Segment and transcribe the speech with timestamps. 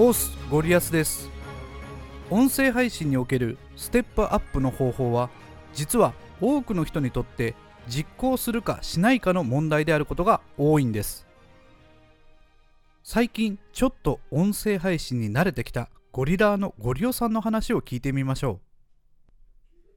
[0.00, 1.28] ボスゴリアスです。
[2.30, 5.28] 音声配信におけるステップアップの方法は
[5.74, 7.54] 実は多くの人にとって
[7.86, 11.26] 実行するかしないかの問題であることが多いんです。
[13.04, 19.30] 最近ちょっと音声配信に慣れてきたゴリラーのゴリオさんの話を聞いてみましょう。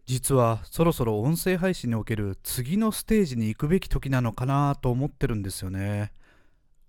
[0.05, 6.11] 実はそろそろ音声配信における次のステージに行くべき時なのかなと思ってるんですよね。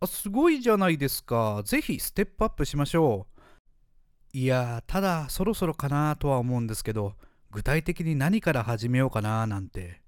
[0.05, 1.63] あすごいじゃないですか。
[1.65, 3.27] ぜひステップアップしましょ
[4.35, 4.39] う。
[4.39, 7.15] いやただそろそろかなとは思うんですけど
[7.51, 10.03] 具体的に何から始めようかななんて。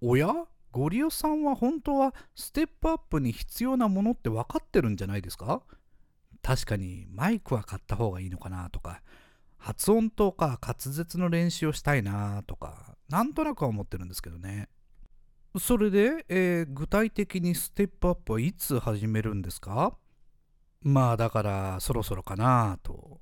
[0.00, 0.34] おや？
[0.72, 5.62] ゴリオさんは本当はステップアップに必要なものって分かってるんじゃないですか？
[6.42, 9.02] 確かにマイクは買った方がいいのかなとか。
[9.56, 14.68] 発音とか滑舌の練習をしたいなとかなんとなくは思ってるんですけどね。
[15.58, 19.96] それで、えー、具体的にステップアップはいつ始めるんですか？
[20.82, 23.20] まあだからそろそろかなと。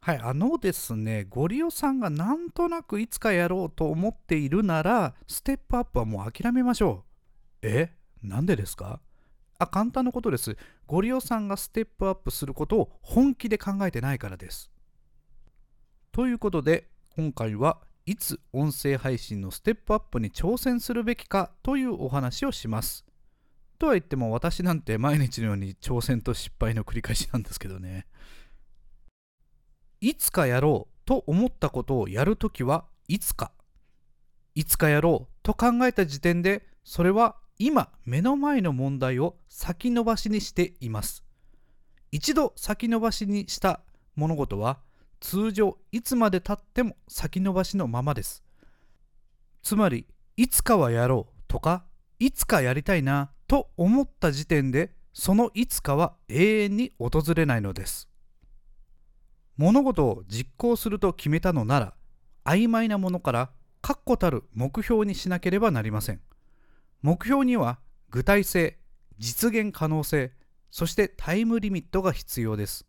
[0.00, 7.04] はいあのですねゴリオさんがなんとなくいつかやろうと思っているならステップアップはもう諦めましょ
[7.62, 7.66] う。
[7.66, 7.90] え？
[8.22, 9.00] なんでですか？
[9.58, 10.56] あ簡単なことです。
[10.86, 14.70] ゴリオさんがステップアップすることを本気で考えてないからです。
[16.12, 23.04] ということで今回はいつ音声配信のステップアップに挑戦するべきかというお話をします。
[23.80, 28.06] とは言っても私なんて毎日のように挑戦と失敗の繰り返しなんですけどね。
[30.00, 33.50] いつかやろうと思ったことをやるときはいつか。
[34.54, 41.24] いつかやろうと考えた時点でそれは今目の前の問題を先延ばしにしています。
[42.12, 43.80] 一度先延ばしにした
[44.14, 44.78] 物事は
[45.20, 48.42] 通常いつまでたっても先延ばしのままです。
[49.62, 51.84] つまりいつかはやろうとか
[52.18, 58.08] いつかやりたいなと思った時点でそのいつかは永遠に訪れないのです。
[59.56, 61.94] 物事を実行すると決めたのなら
[62.44, 66.20] 曖昧なものから確固たる目標にしなければなりません。
[67.02, 67.78] 目標には
[68.10, 68.78] 具体性
[69.18, 70.32] 実現可能性
[70.70, 72.86] そしてタイムリミットが必要です。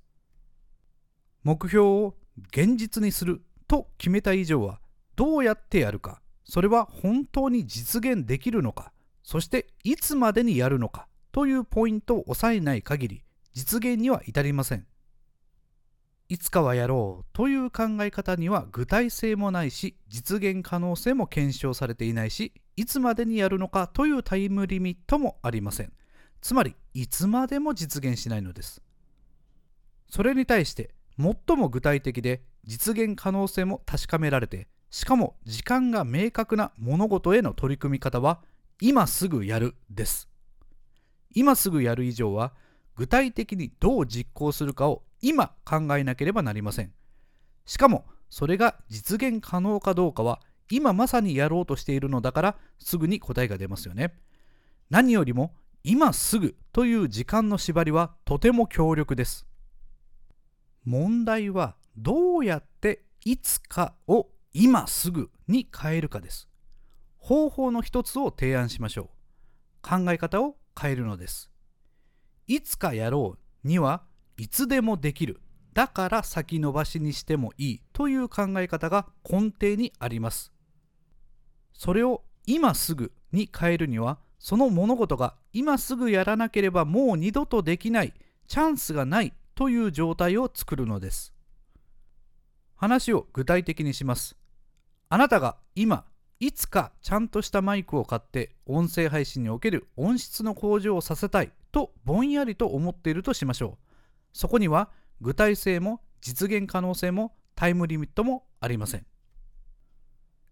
[1.43, 2.15] 目標を
[2.51, 4.79] 現実にすると決めた以上は
[5.15, 8.91] どうやってやるかそれは本当に実現できるのか
[9.23, 14.85] そしていつまでにやるのかというポイントを押さえない限り実現には至りません。
[16.29, 25.93] いつかはやろうという考え方には具体性もないし実現可能性も検証されていないしいつまでにやるのかというタイムリミットもありません。
[26.41, 28.81] つまりいつまでも実現しないのです。
[30.09, 38.41] それに対して最も具体的で実現可能性も確かめられてしかも時間が明確な物事への取り組み方は
[38.79, 40.29] 今すぐやるです。
[41.33, 42.53] 今すぐやる以上は
[42.95, 46.93] 具体的にどう実行するかを今考えなければなりません。
[47.65, 50.39] しかもそれが実現可能かどうかは
[50.69, 54.13] 今まさにやろうとしているのだからすぐに答えが出ますよね。
[54.89, 59.47] 何よりも今すぐという時間の縛りはとても強力です。
[60.87, 66.47] 問題はどうやっていつかを今すぐに変えるかです。
[67.17, 69.07] 方法の一つを提案しましょう。
[69.81, 71.51] 考え方を変えるのです。
[72.47, 74.03] いつかやろうには
[74.37, 75.41] いつでもできる。
[75.73, 80.53] だから先延ばしにしてもいいという考え方が根底にあります。
[81.73, 88.13] それを今すぐに変えるにはその物事が今すぐやらなければもう二度とできない
[88.47, 91.33] チャンスがないという状態を作るのです。
[92.75, 94.37] 話を具体的にします。
[95.09, 96.05] あなたが今、
[96.39, 103.97] いつかちゃんとしたマイクを買って音声配信における音質の向上をさせたいとぼんやりと思っているとしましょう。
[104.31, 104.91] そこには
[105.21, 109.07] 具体性も実現可能性もタイムリミットもありません。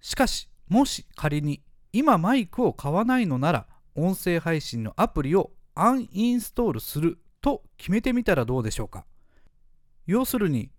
[0.02, 1.62] しかし、もし仮に
[1.94, 9.06] 今マイクを買わないのなら音声配信のアプリをアンインストールすると決めてみたらどうでしょうか。
[10.08, 10.72] 要するに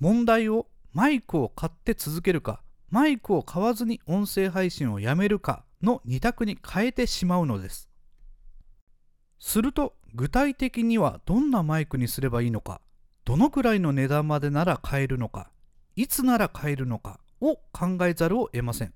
[0.00, 2.60] 問題をマイクを買って続けるか
[2.90, 7.88] マイクを買わずに音声配信をやめるかの2択に変えてしまうのです。
[9.38, 12.80] すると具体的にはどんなマイクにすればいいのか
[13.24, 15.52] どのくらいの値段までなら買えるのか
[15.94, 18.92] いつなら買えるのかを考えざるを得ません。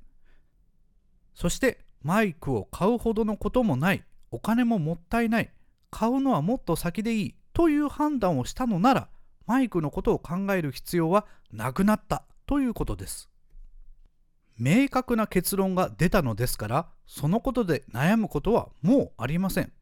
[1.36, 4.02] そしてマイクを買うほどのこともない
[4.32, 5.52] お金ももったいない
[5.92, 9.08] 買うのはもっと先でいいという判断をしたのなら
[9.46, 13.28] マイクのことを考える必要はなくなったということです。
[14.58, 19.72] 明確な結論が出たのですからそのことで悩むことはもうありません。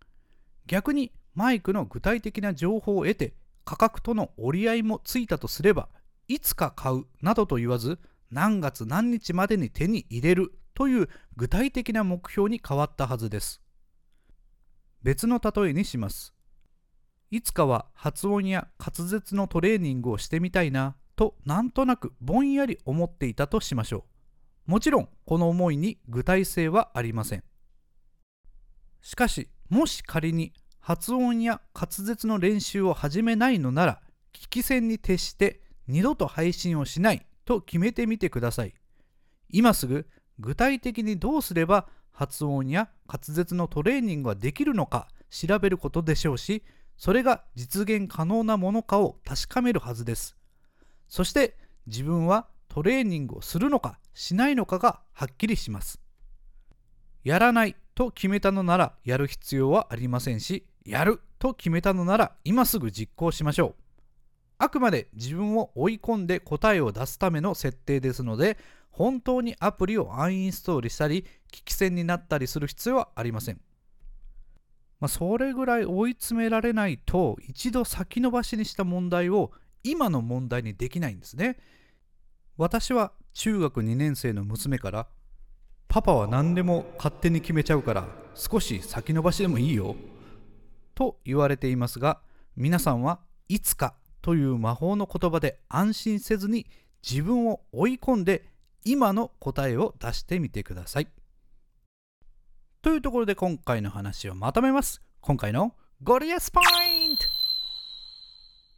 [0.67, 3.35] 逆にマイクの具体的な情報を得て
[3.65, 5.89] 価格との折り合いもついたとすれば
[6.27, 8.01] いつか買うなどと言わず
[8.33, 13.60] 何月何日までに手に入れるという具体的な目標に変わったはずです。
[15.03, 16.35] 別の例えにします。
[17.31, 24.05] いつかは発音や滑舌のトレーニングをしてみたいなとなんとなくぼんやり思っていたとしましょ
[24.67, 24.71] う。
[24.71, 27.45] もちろんこの思いに具体性はありません。
[29.01, 34.01] しかしもし仮に発音や滑舌の練習を始めないのなら
[34.33, 38.75] 聞き戦に徹して二度と配信をしないと決めてみてください。
[39.49, 40.09] 今すぐ
[40.39, 46.63] 具体的にどうすれば発音や滑舌のトレーニングができるのか調べることでしょうし
[47.01, 50.37] それが実現可能なものかを確かめるはずです。
[51.09, 55.99] そして自分はトレーニングをするのかしないのかがはっきりします。
[57.25, 63.75] やらないと決めたのならやる必要はありませんしやると決めたのなら今すぐ実行しましょう。
[64.59, 68.59] あくまで自分を追い込んで答えを出すための設定ですので
[68.91, 73.61] 本当にアプリをアンインストールしたり危機戦になったりする必要はありません、
[75.01, 79.53] まあ、それぐらい追い詰められないと一度先延ばしにした問題を
[79.83, 81.59] 今の問題にできないんですね
[82.57, 85.07] 私は中学2年生の娘から
[85.89, 89.97] パパは何でも勝手に決めちゃうから少し先延ばしでもいいよ
[90.95, 92.21] と言われていますが
[92.57, 96.67] 皆さんはいつかという魔法の言葉で安心せずに
[97.09, 98.45] 自分を追い込んで
[98.85, 101.09] 今の答えを出してみてください。
[102.83, 105.03] というところで今回の話をまとめます。
[105.21, 107.25] 今回のゴリアスポイント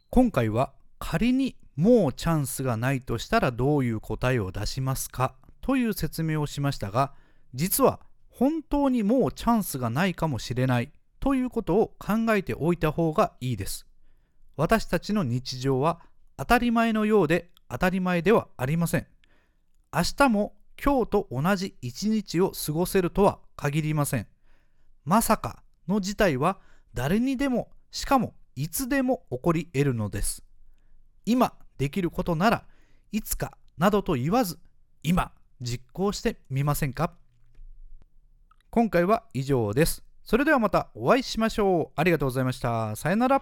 [0.09, 5.35] 今回は仮にもうチャンスがないとしたらどういう答えを出しますか？
[5.61, 7.13] という説明をしましたが
[7.53, 10.91] 実は本当にもうチャンスがないかもしれない
[11.21, 13.87] ということを考えておいた方がいいです。
[14.57, 16.01] 私たちの日常は
[16.35, 19.07] 当たり前のようで当たり前ではありません。
[19.93, 24.27] 明日も今日と同じ一日を過ごせるとは限りません。
[25.05, 26.59] まさかの事態は
[26.93, 30.43] 誰にでもしかもいつでも起こり得るのです。
[31.25, 32.65] 今できることなら
[33.11, 34.59] いつかなどと言わず
[35.01, 37.13] 今実行してみませんか？
[38.69, 40.03] 今回は以上です。
[40.23, 41.91] それではまたお会いしましょう。
[41.95, 42.95] ありがとうございました。
[42.95, 43.41] さよなら。